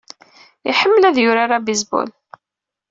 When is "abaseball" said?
1.57-2.09